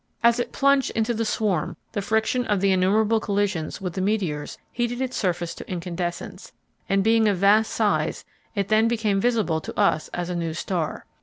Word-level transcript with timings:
As 0.23 0.39
it 0.39 0.51
plunged 0.51 0.89
into 0.95 1.13
the 1.13 1.25
swarm 1.25 1.77
the 1.91 2.01
friction 2.01 2.43
of 2.47 2.59
the 2.59 2.71
innumerable 2.71 3.19
collisions 3.19 3.79
with 3.79 3.93
the 3.93 4.01
meteors 4.01 4.57
heated 4.71 4.99
its 4.99 5.15
surface 5.15 5.53
to 5.53 5.71
incandescence, 5.71 6.53
and 6.89 7.03
being 7.03 7.27
of 7.27 7.37
vast 7.37 7.71
size 7.71 8.25
it 8.55 8.69
then 8.69 8.87
became 8.87 9.21
visible 9.21 9.61
to 9.61 9.79
us 9.79 10.07
as 10.07 10.31
a 10.31 10.35
new 10.35 10.55
star. 10.55 11.05